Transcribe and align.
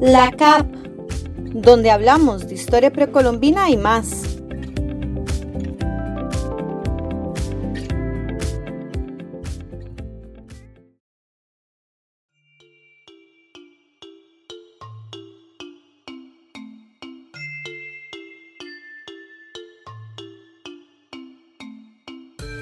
La 0.00 0.30
CAP, 0.32 0.66
donde 1.52 1.90
hablamos 1.90 2.48
de 2.48 2.54
historia 2.54 2.90
precolombina 2.90 3.68
y 3.68 3.76
más. 3.76 4.38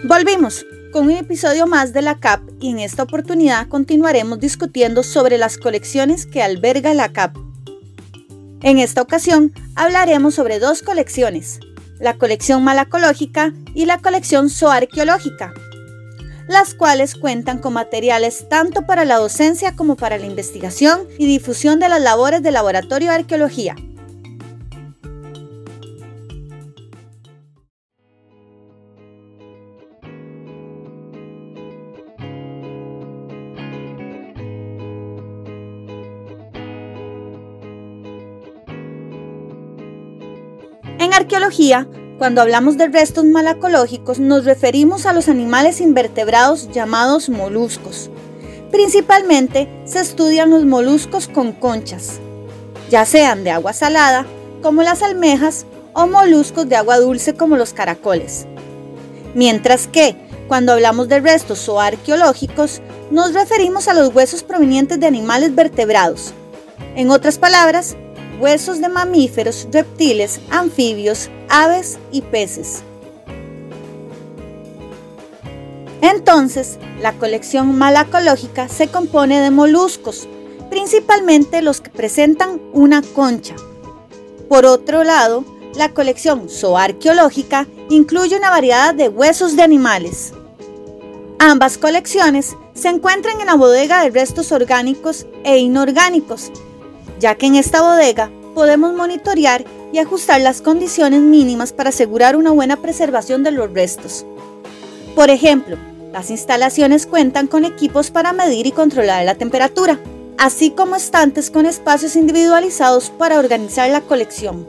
Volvimos 0.03 0.67
con 0.92 1.06
un 1.06 1.12
episodio 1.12 1.66
más 1.66 1.92
de 1.92 2.02
la 2.02 2.19
CAP 2.19 2.42
y 2.60 2.70
en 2.70 2.78
esta 2.78 3.02
oportunidad 3.02 3.69
continuaremos 3.69 4.38
discutiendo 4.38 5.02
sobre 5.02 5.38
las 5.38 5.59
colecciones 5.59 6.27
que 6.27 6.42
alberga 6.42 6.95
la 6.95 7.12
CAP. 7.12 7.37
En 8.62 8.78
esta 8.78 9.02
ocasión 9.02 9.52
hablaremos 9.74 10.34
sobre 10.34 10.59
dos 10.59 10.83
colecciones, 10.83 11.61
la 12.01 12.14
colección 12.14 12.64
malacológica 12.64 13.52
y 13.74 13.84
la 13.84 13.98
colección 13.98 14.51
zoarqueológica, 14.51 15.52
las 16.48 16.74
cuales 16.74 17.14
cuentan 17.14 17.59
con 17.59 17.75
materiales 17.75 18.48
tanto 18.48 18.86
para 18.86 19.05
la 19.05 19.16
docencia 19.16 19.77
como 19.77 19.97
para 19.97 20.16
la 20.19 20.27
investigación 20.27 21.06
y 21.19 21.27
difusión 21.27 21.78
de 21.78 21.89
las 21.89 22.00
labores 22.00 22.42
del 22.42 22.55
laboratorio 22.55 23.11
de 23.11 23.16
arqueología. 23.16 23.77
Arqueología, 41.19 41.88
cuando 42.19 42.41
hablamos 42.41 42.77
de 42.77 42.88
restos 42.88 43.24
malacológicos, 43.24 44.19
nos 44.19 44.44
referimos 44.44 45.05
a 45.05 45.12
los 45.12 45.28
animales 45.28 45.80
invertebrados 45.80 46.70
llamados 46.70 47.28
moluscos. 47.28 48.11
Principalmente 48.70 49.69
se 49.84 50.00
estudian 50.00 50.50
los 50.50 50.64
moluscos 50.64 51.28
con 51.28 51.52
conchas, 51.52 52.20
ya 52.89 53.05
sean 53.05 53.44
de 53.44 53.50
agua 53.50 53.72
salada, 53.72 54.27
como 54.62 54.83
las 54.83 55.02
almejas, 55.02 55.66
o 55.92 56.06
moluscos 56.06 56.69
de 56.69 56.77
agua 56.77 56.98
dulce, 56.98 57.34
como 57.34 57.56
los 57.56 57.72
caracoles. 57.72 58.46
Mientras 59.34 59.89
que, 59.89 60.16
cuando 60.46 60.72
hablamos 60.72 61.08
de 61.08 61.20
restos 61.20 61.69
o 61.69 61.80
arqueológicos, 61.80 62.80
nos 63.11 63.34
referimos 63.34 63.89
a 63.89 63.94
los 63.94 64.14
huesos 64.14 64.44
provenientes 64.44 65.00
de 65.00 65.06
animales 65.06 65.55
vertebrados. 65.55 66.33
En 66.94 67.11
otras 67.11 67.39
palabras, 67.39 67.96
huesos 68.39 68.81
de 68.81 68.89
mamíferos, 68.89 69.67
reptiles, 69.72 70.41
anfibios, 70.50 71.31
aves 71.48 71.98
y 72.12 72.22
peces. 72.22 72.83
Entonces, 76.00 76.78
la 77.00 77.12
colección 77.14 77.77
malacológica 77.77 78.69
se 78.69 78.89
compone 78.89 79.41
de 79.41 79.50
moluscos, 79.50 80.28
principalmente 80.70 81.61
los 81.62 81.80
que 81.80 81.91
presentan 81.91 82.61
una 82.72 83.03
concha. 83.03 83.56
Por 84.48 84.64
otro 84.64 85.02
lado, 85.02 85.45
la 85.75 85.92
colección 85.92 86.48
zoarqueológica 86.48 87.67
incluye 87.91 88.36
una 88.36 88.50
variedad 88.50 88.95
de 88.95 89.08
huesos 89.08 89.56
de 89.56 89.62
animales. 89.62 90.33
Ambas 91.41 91.78
colecciones 91.78 92.56
se 92.75 92.89
encuentran 92.89 93.41
en 93.41 93.47
la 93.47 93.55
bodega 93.55 94.02
de 94.02 94.11
restos 94.11 94.52
orgánicos 94.52 95.27
e 95.45 95.58
inorgánicos 95.58 96.52
ya 97.18 97.34
que 97.34 97.46
en 97.46 97.56
esta 97.56 97.83
bodega 97.83 98.30
podemos 98.55 98.95
monitorear 98.95 99.64
y 99.92 99.98
ajustar 99.98 100.40
las 100.40 100.62
condiciones 100.62 101.20
mínimas 101.20 101.73
para 101.73 101.90
asegurar 101.90 102.36
una 102.36 102.51
buena 102.51 102.77
preservación 102.77 103.42
de 103.42 103.52
los 103.52 103.73
restos. 103.73 104.27
Por 105.14 105.30
ejemplo, 105.30 105.77
las 106.12 106.30
instalaciones 106.30 107.07
cuentan 107.07 107.46
con 107.46 107.64
equipos 107.64 108.11
para 108.11 108.33
medir 108.33 108.67
y 108.67 108.73
controlar 108.73 109.24
la 109.24 109.34
temperatura, 109.34 109.98
así 110.39 110.70
como 110.70 110.96
estantes 110.96 111.51
con 111.51 111.67
espacios 111.67 112.17
individualizados 112.17 113.11
para 113.11 113.39
organizar 113.39 113.90
la 113.90 114.01
colección. 114.01 114.68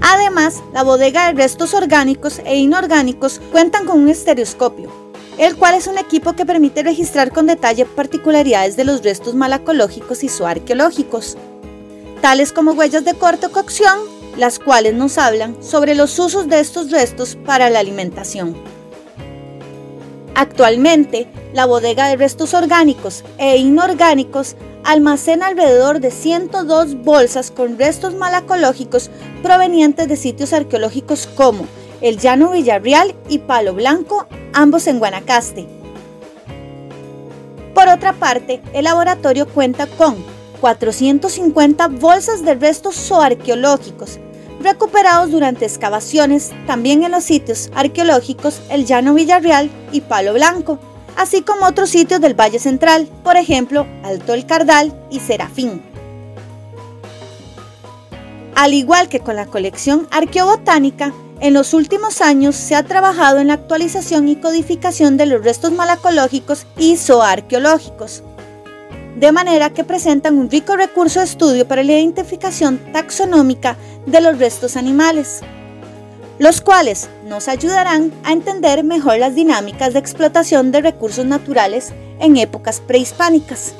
Además, 0.00 0.62
la 0.72 0.84
bodega 0.84 1.26
de 1.26 1.34
restos 1.34 1.74
orgánicos 1.74 2.40
e 2.44 2.56
inorgánicos 2.56 3.40
cuentan 3.50 3.84
con 3.84 4.00
un 4.00 4.08
estereoscopio, 4.08 5.07
el 5.38 5.56
cual 5.56 5.74
es 5.74 5.86
un 5.86 5.98
equipo 5.98 6.34
que 6.34 6.44
permite 6.44 6.82
registrar 6.82 7.32
con 7.32 7.46
detalle 7.46 7.86
particularidades 7.86 8.76
de 8.76 8.84
los 8.84 9.02
restos 9.02 9.34
malacológicos 9.34 10.24
y 10.24 10.28
zoarqueológicos, 10.28 11.36
tales 12.20 12.52
como 12.52 12.72
huellas 12.72 13.04
de 13.04 13.14
corta 13.14 13.48
cocción, 13.48 13.98
las 14.36 14.58
cuales 14.58 14.94
nos 14.94 15.16
hablan 15.16 15.62
sobre 15.62 15.94
los 15.94 16.18
usos 16.18 16.48
de 16.48 16.60
estos 16.60 16.90
restos 16.90 17.36
para 17.46 17.70
la 17.70 17.78
alimentación. 17.78 18.56
Actualmente, 20.34 21.28
la 21.52 21.66
bodega 21.66 22.08
de 22.08 22.16
restos 22.16 22.54
orgánicos 22.54 23.24
e 23.38 23.56
inorgánicos 23.56 24.56
almacena 24.84 25.48
alrededor 25.48 26.00
de 26.00 26.10
102 26.10 27.02
bolsas 27.02 27.50
con 27.50 27.78
restos 27.78 28.14
malacológicos 28.14 29.10
provenientes 29.42 30.08
de 30.08 30.16
sitios 30.16 30.52
arqueológicos 30.52 31.26
como 31.26 31.66
el 32.00 32.18
Llano 32.18 32.52
Villarreal 32.52 33.14
y 33.28 33.38
Palo 33.38 33.74
Blanco, 33.74 34.26
ambos 34.52 34.86
en 34.86 34.98
Guanacaste. 34.98 35.66
Por 37.74 37.88
otra 37.88 38.12
parte, 38.12 38.60
el 38.72 38.84
laboratorio 38.84 39.46
cuenta 39.46 39.86
con 39.86 40.16
450 40.60 41.88
bolsas 41.88 42.44
de 42.44 42.54
restos 42.54 42.96
zoarqueológicos 42.96 44.18
recuperados 44.60 45.30
durante 45.30 45.64
excavaciones 45.64 46.50
también 46.66 47.04
en 47.04 47.12
los 47.12 47.24
sitios 47.24 47.70
arqueológicos 47.74 48.60
El 48.70 48.86
Llano 48.86 49.14
Villarreal 49.14 49.70
y 49.92 50.00
Palo 50.00 50.34
Blanco, 50.34 50.78
así 51.16 51.42
como 51.42 51.66
otros 51.66 51.90
sitios 51.90 52.20
del 52.20 52.34
Valle 52.34 52.58
Central, 52.58 53.08
por 53.22 53.36
ejemplo, 53.36 53.86
Alto 54.02 54.34
el 54.34 54.46
Cardal 54.46 54.92
y 55.10 55.20
Serafín. 55.20 55.82
Al 58.54 58.74
igual 58.74 59.08
que 59.08 59.20
con 59.20 59.36
la 59.36 59.46
colección 59.46 60.08
arqueobotánica, 60.10 61.12
en 61.40 61.54
los 61.54 61.72
últimos 61.72 62.20
años 62.20 62.56
se 62.56 62.74
ha 62.74 62.82
trabajado 62.82 63.38
en 63.38 63.48
la 63.48 63.54
actualización 63.54 64.28
y 64.28 64.36
codificación 64.36 65.16
de 65.16 65.26
los 65.26 65.44
restos 65.44 65.72
malacológicos 65.72 66.66
y 66.76 66.96
zoarqueológicos, 66.96 68.22
de 69.16 69.32
manera 69.32 69.70
que 69.70 69.84
presentan 69.84 70.36
un 70.36 70.50
rico 70.50 70.76
recurso 70.76 71.20
de 71.20 71.26
estudio 71.26 71.68
para 71.68 71.84
la 71.84 71.92
identificación 71.92 72.78
taxonómica 72.92 73.76
de 74.06 74.20
los 74.20 74.38
restos 74.38 74.76
animales, 74.76 75.40
los 76.38 76.60
cuales 76.60 77.08
nos 77.24 77.48
ayudarán 77.48 78.12
a 78.24 78.32
entender 78.32 78.82
mejor 78.82 79.18
las 79.18 79.34
dinámicas 79.34 79.92
de 79.92 79.98
explotación 80.00 80.72
de 80.72 80.82
recursos 80.82 81.24
naturales 81.24 81.92
en 82.20 82.36
épocas 82.36 82.80
prehispánicas. 82.80 83.74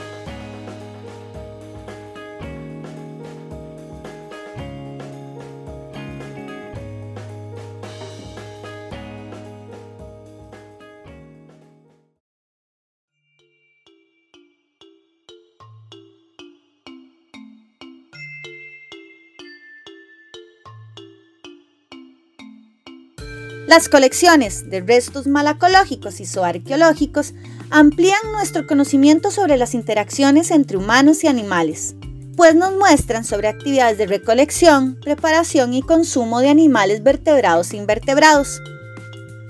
Las 23.68 23.90
colecciones 23.90 24.70
de 24.70 24.80
restos 24.80 25.26
malacológicos 25.26 26.20
y 26.20 26.24
zoarqueológicos 26.26 27.34
amplían 27.68 28.32
nuestro 28.32 28.66
conocimiento 28.66 29.30
sobre 29.30 29.58
las 29.58 29.74
interacciones 29.74 30.50
entre 30.50 30.78
humanos 30.78 31.22
y 31.22 31.26
animales, 31.26 31.94
pues 32.34 32.54
nos 32.54 32.74
muestran 32.78 33.24
sobre 33.24 33.48
actividades 33.48 33.98
de 33.98 34.06
recolección, 34.06 34.98
preparación 35.02 35.74
y 35.74 35.82
consumo 35.82 36.40
de 36.40 36.48
animales 36.48 37.02
vertebrados 37.02 37.74
e 37.74 37.76
invertebrados. 37.76 38.62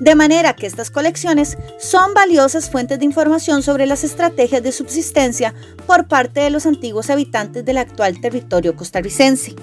De 0.01 0.17
manera 0.17 0.57
que 0.57 0.67
estas 0.67 0.91
colecciones 0.91 1.57
son 1.79 2.13
valiosas 2.13 2.71
fuentes 2.71 2.99
de 2.99 3.05
información 3.05 3.63
sobre 3.63 3.87
las 3.87 4.03
estrategias 4.03 4.65
de 4.65 4.73
subsistencia 4.73 5.55
por 5.87 6.09
parte 6.09 6.41
de 6.41 6.51
los 6.51 6.67
antiguos 6.67 7.09
habitantes 7.09 7.65
del 7.65 7.79
actual 7.79 8.21
territorio 8.21 8.75
costarricense. 8.75 9.55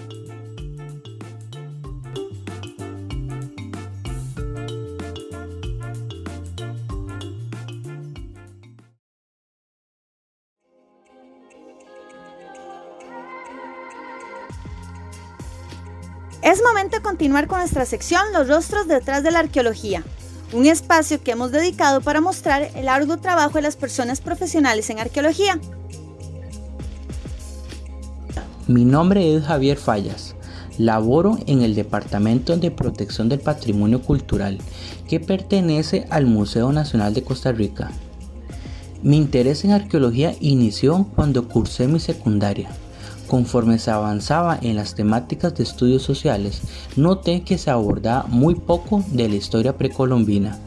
Continuar 17.16 17.48
con 17.48 17.60
nuestra 17.60 17.86
sección 17.86 18.22
Los 18.34 18.50
rostros 18.50 18.90
detrás 18.90 19.24
de 19.24 19.32
la 19.32 19.40
arqueología, 19.40 20.04
un 20.52 20.66
espacio 20.66 21.24
que 21.24 21.32
hemos 21.32 21.50
dedicado 21.54 22.02
para 22.02 22.20
mostrar 22.20 22.70
el 22.76 22.90
arduo 22.90 23.16
trabajo 23.16 23.54
de 23.54 23.62
las 23.62 23.78
personas 23.78 24.20
profesionales 24.20 24.90
en 24.90 25.00
arqueología. 25.00 25.58
Mi 28.68 28.84
nombre 28.84 29.34
es 29.34 29.46
Javier 29.46 29.78
Fallas. 29.78 30.36
Laboro 30.78 31.38
en 31.48 31.62
el 31.62 31.74
Departamento 31.74 32.58
de 32.58 32.70
Protección 32.70 33.30
del 33.30 33.40
Patrimonio 33.40 34.02
Cultural, 34.02 34.58
que 35.08 35.22
pertenece 35.22 36.06
al 36.10 36.26
Museo 36.26 36.74
Nacional 36.74 37.14
de 37.14 37.24
Costa 37.24 37.54
Rica. 37.54 37.92
Mi 39.04 39.16
interés 39.16 39.64
en 39.64 39.72
arqueología 39.72 40.36
inició 40.42 41.08
cuando 41.16 41.48
cursé 41.48 41.88
mi 41.88 42.02
secundaria. 42.02 42.72
Conforme 43.28 43.80
se 43.80 43.92
avanzaba 43.92 44.60
en 44.62 44.76
las 44.76 44.94
temáticas 44.94 45.56
de 45.56 45.64
estudios 45.64 46.04
sociales, 46.04 46.62
noté 46.96 47.42
que 47.42 47.58
se 47.58 47.72
abordaba 47.72 48.26
muy 48.30 48.56
poco 48.56 49.04
de 49.08 49.28
la 49.28 49.36
historia 49.36 49.78
precolombina. 49.78 50.60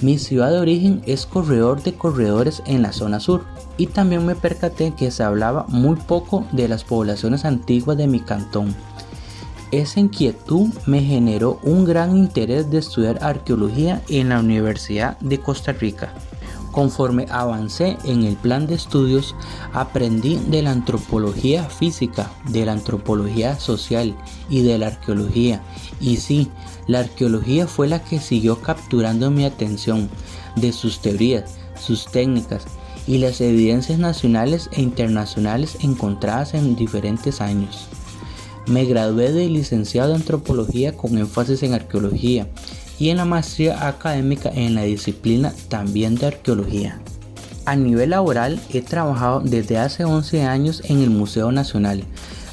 Mi 0.00 0.18
ciudad 0.18 0.50
de 0.50 0.58
origen 0.58 1.02
es 1.06 1.26
corredor 1.26 1.82
de 1.82 1.92
corredores 1.94 2.62
en 2.66 2.82
la 2.82 2.92
zona 2.92 3.20
sur 3.20 3.44
y 3.76 3.86
también 3.86 4.26
me 4.26 4.34
percaté 4.34 4.92
que 4.96 5.10
se 5.10 5.22
hablaba 5.22 5.66
muy 5.68 5.96
poco 5.96 6.46
de 6.52 6.68
las 6.68 6.84
poblaciones 6.84 7.44
antiguas 7.44 7.96
de 7.96 8.06
mi 8.06 8.20
cantón. 8.20 8.74
Esa 9.70 10.00
inquietud 10.00 10.68
me 10.86 11.02
generó 11.02 11.60
un 11.62 11.84
gran 11.84 12.16
interés 12.16 12.70
de 12.70 12.78
estudiar 12.78 13.22
arqueología 13.22 14.02
en 14.08 14.30
la 14.30 14.40
Universidad 14.40 15.18
de 15.20 15.38
Costa 15.38 15.72
Rica. 15.72 16.12
Conforme 16.72 17.26
avancé 17.30 17.98
en 18.04 18.24
el 18.24 18.34
plan 18.34 18.66
de 18.66 18.74
estudios, 18.74 19.36
aprendí 19.74 20.36
de 20.36 20.62
la 20.62 20.70
antropología 20.70 21.64
física, 21.64 22.32
de 22.48 22.64
la 22.64 22.72
antropología 22.72 23.60
social 23.60 24.16
y 24.48 24.62
de 24.62 24.78
la 24.78 24.86
arqueología. 24.88 25.62
Y 26.00 26.16
sí, 26.16 26.48
la 26.86 27.00
arqueología 27.00 27.66
fue 27.66 27.88
la 27.88 28.02
que 28.02 28.18
siguió 28.18 28.62
capturando 28.62 29.30
mi 29.30 29.44
atención 29.44 30.08
de 30.56 30.72
sus 30.72 31.00
teorías, 31.00 31.56
sus 31.78 32.06
técnicas 32.06 32.64
y 33.06 33.18
las 33.18 33.42
evidencias 33.42 33.98
nacionales 33.98 34.70
e 34.72 34.80
internacionales 34.80 35.76
encontradas 35.80 36.54
en 36.54 36.74
diferentes 36.74 37.42
años. 37.42 37.86
Me 38.66 38.86
gradué 38.86 39.32
de 39.32 39.48
licenciado 39.48 40.14
en 40.14 40.22
antropología 40.22 40.96
con 40.96 41.18
énfasis 41.18 41.62
en 41.64 41.74
arqueología 41.74 42.46
y 43.02 43.10
en 43.10 43.16
la 43.16 43.24
maestría 43.24 43.88
académica 43.88 44.48
en 44.54 44.76
la 44.76 44.82
disciplina 44.82 45.52
también 45.68 46.14
de 46.14 46.26
arqueología. 46.26 47.00
A 47.64 47.74
nivel 47.74 48.10
laboral 48.10 48.60
he 48.72 48.80
trabajado 48.80 49.40
desde 49.40 49.76
hace 49.76 50.04
11 50.04 50.44
años 50.44 50.82
en 50.84 51.02
el 51.02 51.10
Museo 51.10 51.50
Nacional. 51.50 52.04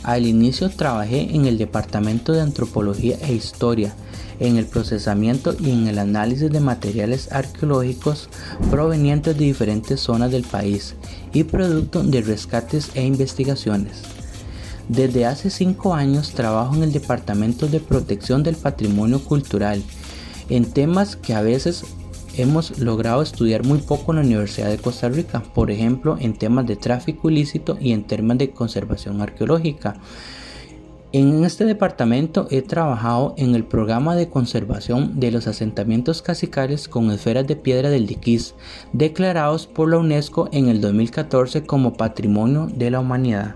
Al 0.01 0.25
inicio 0.25 0.71
trabajé 0.71 1.35
en 1.35 1.45
el 1.45 1.59
Departamento 1.59 2.33
de 2.33 2.41
Antropología 2.41 3.15
e 3.21 3.33
Historia, 3.33 3.93
en 4.39 4.57
el 4.57 4.65
procesamiento 4.65 5.55
y 5.59 5.69
en 5.69 5.87
el 5.87 5.99
análisis 5.99 6.49
de 6.49 6.61
materiales 6.61 7.31
arqueológicos 7.31 8.27
provenientes 8.71 9.37
de 9.37 9.45
diferentes 9.45 9.99
zonas 9.99 10.31
del 10.31 10.45
país 10.45 10.95
y 11.31 11.43
producto 11.43 12.01
de 12.01 12.21
rescates 12.21 12.89
e 12.95 13.05
investigaciones. 13.05 14.01
Desde 14.87 15.27
hace 15.27 15.51
cinco 15.51 15.93
años 15.93 16.31
trabajo 16.31 16.73
en 16.73 16.81
el 16.81 16.91
Departamento 16.91 17.67
de 17.67 17.79
Protección 17.79 18.41
del 18.41 18.55
Patrimonio 18.55 19.23
Cultural, 19.23 19.83
en 20.49 20.65
temas 20.65 21.15
que 21.15 21.33
a 21.33 21.41
veces 21.41 21.85
hemos 22.37 22.79
logrado 22.79 23.21
estudiar 23.21 23.65
muy 23.65 23.79
poco 23.79 24.11
en 24.11 24.17
la 24.17 24.23
Universidad 24.23 24.69
de 24.69 24.77
Costa 24.77 25.09
Rica, 25.09 25.43
por 25.53 25.71
ejemplo 25.71 26.17
en 26.19 26.33
temas 26.33 26.65
de 26.65 26.75
tráfico 26.75 27.29
ilícito 27.29 27.77
y 27.79 27.91
en 27.91 28.03
temas 28.03 28.37
de 28.37 28.51
conservación 28.51 29.21
arqueológica. 29.21 29.95
En 31.11 31.43
este 31.43 31.65
departamento 31.65 32.47
he 32.51 32.61
trabajado 32.61 33.33
en 33.37 33.55
el 33.55 33.63
programa 33.63 34.15
de 34.15 34.29
conservación 34.29 35.19
de 35.19 35.31
los 35.31 35.47
asentamientos 35.47 36.21
cacicales 36.21 36.87
con 36.87 37.09
esferas 37.09 37.47
de 37.47 37.55
piedra 37.55 37.89
del 37.89 38.05
Diquís, 38.05 38.53
declarados 38.93 39.65
por 39.65 39.89
la 39.89 39.97
UNESCO 39.97 40.49
en 40.51 40.69
el 40.69 40.81
2014 40.81 41.63
como 41.63 41.93
Patrimonio 41.93 42.67
de 42.71 42.91
la 42.91 42.99
Humanidad. 42.99 43.55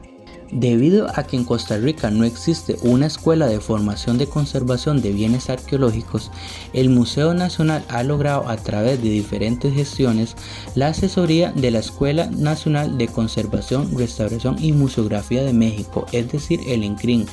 Debido 0.55 1.07
a 1.15 1.23
que 1.23 1.35
en 1.35 1.45
Costa 1.45 1.77
Rica 1.77 2.11
no 2.11 2.25
existe 2.25 2.77
una 2.83 3.07
escuela 3.07 3.47
de 3.47 3.59
formación 3.59 4.19
de 4.19 4.27
conservación 4.27 5.01
de 5.01 5.11
bienes 5.11 5.49
arqueológicos, 5.49 6.29
el 6.73 6.89
Museo 6.89 7.33
Nacional 7.33 7.83
ha 7.89 8.03
logrado 8.03 8.47
a 8.47 8.57
través 8.57 9.01
de 9.01 9.09
diferentes 9.09 9.73
gestiones 9.73 10.35
la 10.75 10.89
asesoría 10.89 11.51
de 11.53 11.71
la 11.71 11.79
Escuela 11.79 12.27
Nacional 12.27 12.99
de 12.99 13.07
Conservación, 13.07 13.97
Restauración 13.97 14.63
y 14.63 14.73
Museografía 14.73 15.43
de 15.43 15.53
México, 15.53 16.05
es 16.11 16.31
decir, 16.31 16.59
el 16.67 16.83
INCRIN. 16.83 17.25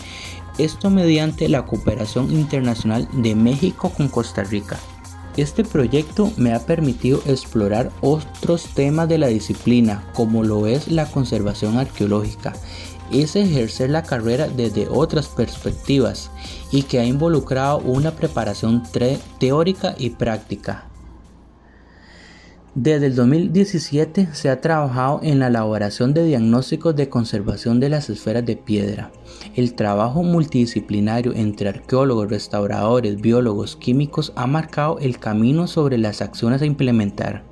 Esto 0.57 0.89
mediante 0.89 1.51
la 1.51 1.67
cooperación 1.67 2.33
internacional 2.33 3.07
de 3.13 3.35
México 3.35 3.93
con 3.95 4.09
Costa 4.09 4.45
Rica. 4.45 4.79
Este 5.37 5.63
proyecto 5.63 6.33
me 6.37 6.53
ha 6.53 6.67
permitido 6.67 7.23
explorar 7.25 7.93
otros 8.01 8.65
temas 8.75 9.09
de 9.09 9.19
la 9.19 9.29
disciplina, 9.29 10.05
como 10.13 10.43
lo 10.43 10.67
es 10.67 10.89
la 10.89 11.07
conservación 11.07 11.79
arqueológica, 11.79 12.53
es 13.13 13.37
ejercer 13.37 13.91
la 13.91 14.03
carrera 14.03 14.49
desde 14.49 14.89
otras 14.89 15.29
perspectivas 15.29 16.31
y 16.71 16.83
que 16.83 17.01
ha 17.01 17.05
involucrado 17.05 17.79
una 17.79 18.13
preparación 18.13 18.83
teórica 19.39 19.95
y 19.99 20.11
práctica. 20.11 20.91
Desde 22.77 23.07
el 23.07 23.17
2017 23.17 24.29
se 24.33 24.49
ha 24.49 24.61
trabajado 24.61 25.19
en 25.25 25.41
la 25.41 25.49
elaboración 25.49 26.15
de 26.15 26.25
diagnósticos 26.25 26.95
de 26.95 27.09
conservación 27.09 27.81
de 27.81 27.89
las 27.89 28.09
esferas 28.11 28.47
de 28.47 28.55
piedra. 28.55 29.11
El 29.57 29.75
trabajo 29.75 30.23
multidisciplinario 30.23 31.33
entre 31.35 31.69
arqueólogos, 31.69 32.31
restauradores, 32.31 33.21
biólogos, 33.21 33.75
químicos 33.75 34.33
ha 34.37 34.47
marcado 34.47 35.01
el 35.01 35.19
camino 35.19 35.67
sobre 35.67 35.99
las 35.99 36.23
acciones 36.23 36.63
a 36.63 36.67
implementar. 36.67 37.50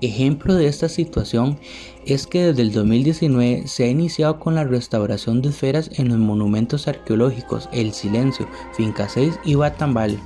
Ejemplo 0.00 0.54
de 0.54 0.68
esta 0.68 0.88
situación 0.88 1.58
es 2.06 2.28
que 2.28 2.44
desde 2.44 2.62
el 2.62 2.72
2019 2.72 3.66
se 3.66 3.82
ha 3.84 3.88
iniciado 3.88 4.38
con 4.38 4.54
la 4.54 4.62
restauración 4.62 5.42
de 5.42 5.48
esferas 5.48 5.90
en 5.94 6.08
los 6.08 6.18
monumentos 6.18 6.86
arqueológicos 6.86 7.68
El 7.72 7.92
Silencio, 7.92 8.46
Finca 8.76 9.08
6 9.08 9.40
y 9.44 9.56
Batambal. 9.56 10.16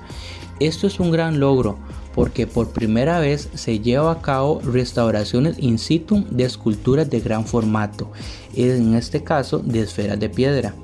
Esto 0.60 0.86
es 0.86 1.00
un 1.00 1.10
gran 1.10 1.40
logro 1.40 1.78
porque 2.14 2.46
por 2.46 2.72
primera 2.72 3.18
vez 3.18 3.48
se 3.54 3.80
lleva 3.80 4.12
a 4.12 4.20
cabo 4.20 4.60
restauraciones 4.62 5.58
in 5.58 5.78
situ 5.78 6.26
de 6.30 6.44
esculturas 6.44 7.08
de 7.08 7.20
gran 7.20 7.46
formato, 7.46 8.12
en 8.54 8.94
este 8.94 9.24
caso 9.24 9.60
de 9.60 9.80
esferas 9.80 10.20
de 10.20 10.28
piedra. 10.28 10.74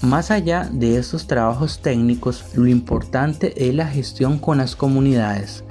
Más 0.00 0.32
allá 0.32 0.68
de 0.72 0.96
estos 0.96 1.28
trabajos 1.28 1.78
técnicos, 1.80 2.44
lo 2.54 2.66
importante 2.66 3.68
es 3.68 3.72
la 3.72 3.86
gestión 3.86 4.40
con 4.40 4.58
las 4.58 4.74
comunidades 4.74 5.62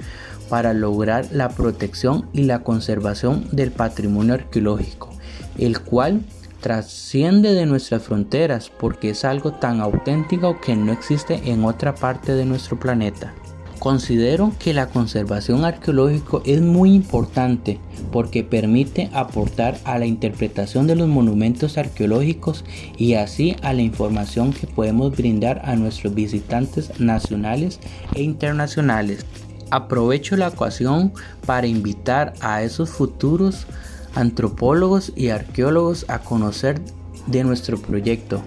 para 0.52 0.74
lograr 0.74 1.28
la 1.32 1.48
protección 1.48 2.28
y 2.34 2.42
la 2.42 2.62
conservación 2.62 3.46
del 3.52 3.70
patrimonio 3.70 4.34
arqueológico, 4.34 5.08
el 5.56 5.80
cual 5.80 6.20
trasciende 6.60 7.54
de 7.54 7.64
nuestras 7.64 8.02
fronteras 8.02 8.68
porque 8.68 9.08
es 9.08 9.24
algo 9.24 9.52
tan 9.52 9.80
auténtico 9.80 10.60
que 10.60 10.76
no 10.76 10.92
existe 10.92 11.40
en 11.50 11.64
otra 11.64 11.94
parte 11.94 12.34
de 12.34 12.44
nuestro 12.44 12.78
planeta. 12.78 13.32
Considero 13.78 14.52
que 14.58 14.74
la 14.74 14.88
conservación 14.88 15.64
arqueológica 15.64 16.40
es 16.44 16.60
muy 16.60 16.94
importante 16.94 17.80
porque 18.12 18.44
permite 18.44 19.08
aportar 19.14 19.78
a 19.84 19.98
la 19.98 20.04
interpretación 20.04 20.86
de 20.86 20.96
los 20.96 21.08
monumentos 21.08 21.78
arqueológicos 21.78 22.62
y 22.98 23.14
así 23.14 23.56
a 23.62 23.72
la 23.72 23.80
información 23.80 24.52
que 24.52 24.66
podemos 24.66 25.16
brindar 25.16 25.62
a 25.64 25.76
nuestros 25.76 26.14
visitantes 26.14 27.00
nacionales 27.00 27.80
e 28.14 28.22
internacionales. 28.22 29.24
Aprovecho 29.72 30.36
la 30.36 30.48
ocasión 30.48 31.14
para 31.46 31.66
invitar 31.66 32.34
a 32.42 32.62
esos 32.62 32.90
futuros 32.90 33.66
antropólogos 34.14 35.14
y 35.16 35.30
arqueólogos 35.30 36.04
a 36.08 36.18
conocer 36.18 36.78
de 37.26 37.42
nuestro 37.42 37.80
proyecto 37.80 38.42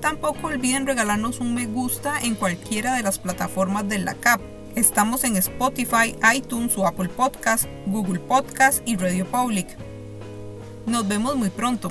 Tampoco 0.00 0.46
olviden 0.46 0.86
regalarnos 0.86 1.40
un 1.40 1.52
me 1.52 1.66
gusta 1.66 2.20
en 2.22 2.36
cualquiera 2.36 2.94
de 2.94 3.02
las 3.02 3.18
plataformas 3.18 3.88
de 3.88 3.98
la 3.98 4.14
CAP. 4.14 4.40
Estamos 4.76 5.24
en 5.24 5.36
Spotify, 5.36 6.14
iTunes 6.32 6.78
o 6.78 6.86
Apple 6.86 7.08
Podcast, 7.08 7.64
Google 7.86 8.20
Podcast 8.20 8.86
y 8.86 8.94
Radio 8.94 9.26
Public. 9.26 9.66
Nos 10.86 11.08
vemos 11.08 11.34
muy 11.34 11.50
pronto. 11.50 11.90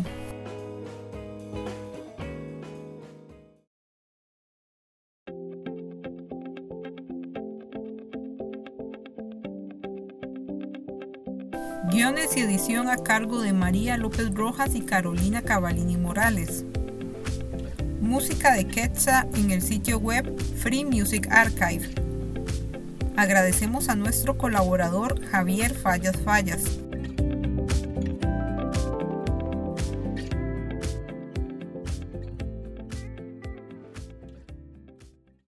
A 12.60 12.98
cargo 12.98 13.42
de 13.42 13.54
María 13.54 13.96
López 13.96 14.34
Rojas 14.34 14.76
y 14.76 14.82
Carolina 14.82 15.42
Cavalini 15.42 15.96
Morales. 15.96 16.66
Música 18.02 18.54
de 18.54 18.68
Quetzal 18.68 19.30
en 19.34 19.52
el 19.52 19.62
sitio 19.62 19.98
web 19.98 20.38
Free 20.58 20.84
Music 20.84 21.30
Archive. 21.32 21.90
Agradecemos 23.16 23.88
a 23.88 23.96
nuestro 23.96 24.38
colaborador 24.38 25.26
Javier 25.28 25.74
Fallas 25.74 26.18
Fallas. 26.18 26.80